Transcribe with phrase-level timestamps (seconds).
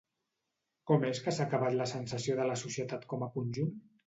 [0.91, 3.73] Com és que s'ha acabat la sensació de la societat com a conjunt?